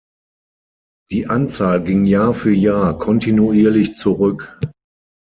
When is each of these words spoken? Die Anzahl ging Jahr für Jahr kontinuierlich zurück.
Die 1.11 1.27
Anzahl 1.27 1.83
ging 1.83 2.05
Jahr 2.07 2.33
für 2.33 2.51
Jahr 2.51 2.97
kontinuierlich 2.97 3.93
zurück. 3.93 4.59